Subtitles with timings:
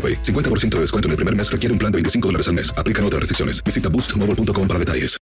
[0.00, 0.22] AroPay.
[0.22, 2.72] 50% de descuento en el primer mes requiere un plan de 25 dólares al mes.
[2.78, 3.62] Aplican otras restricciones.
[3.62, 5.20] Visita boostmobile.com para detalles.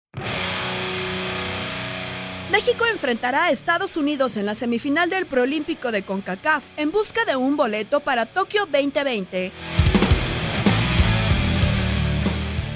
[2.50, 7.36] México enfrentará a Estados Unidos en la semifinal del Proolímpico de CONCACAF en busca de
[7.36, 9.50] un boleto para Tokio 2020.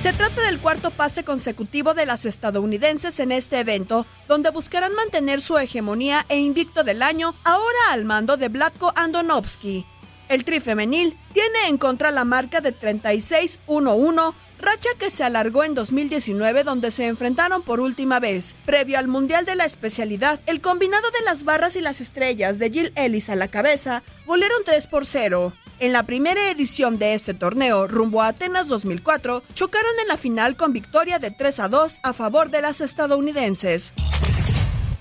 [0.00, 5.40] Se trata del cuarto pase consecutivo de las estadounidenses en este evento, donde buscarán mantener
[5.40, 9.86] su hegemonía e invicto del año, ahora al mando de Vlatko Andonovsky.
[10.28, 15.74] El tri femenil tiene en contra la marca de 36-1-1, racha que se alargó en
[15.74, 18.56] 2019 donde se enfrentaron por última vez.
[18.64, 22.70] Previo al Mundial de la especialidad, el combinado de las barras y las estrellas de
[22.70, 25.52] Jill Ellis a la cabeza volieron 3 por 0.
[25.80, 30.56] En la primera edición de este torneo, rumbo a Atenas 2004, chocaron en la final
[30.56, 33.92] con victoria de 3 a 2 a favor de las estadounidenses.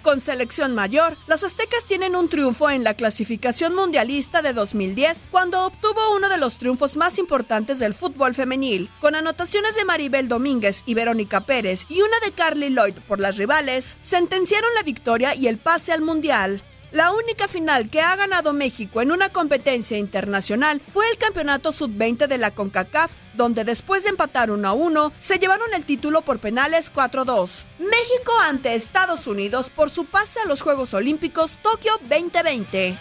[0.03, 5.65] Con selección mayor, las aztecas tienen un triunfo en la clasificación mundialista de 2010 cuando
[5.65, 10.83] obtuvo uno de los triunfos más importantes del fútbol femenil, con anotaciones de Maribel Domínguez
[10.85, 15.47] y Verónica Pérez y una de Carly Lloyd por las rivales, sentenciaron la victoria y
[15.47, 16.61] el pase al mundial.
[16.93, 22.27] La única final que ha ganado México en una competencia internacional fue el Campeonato Sub-20
[22.27, 26.37] de la CONCACAF, donde después de empatar 1 a 1, se llevaron el título por
[26.37, 27.65] penales 4-2.
[27.79, 32.95] México ante Estados Unidos por su pase a los Juegos Olímpicos Tokio 2020.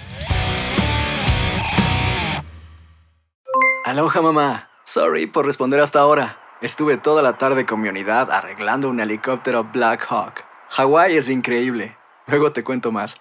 [3.84, 4.70] Aloha mamá.
[4.84, 6.38] Sorry por responder hasta ahora.
[6.62, 10.44] Estuve toda la tarde con mi unidad arreglando un helicóptero Black Hawk.
[10.70, 11.94] Hawái es increíble.
[12.26, 13.20] Luego te cuento más.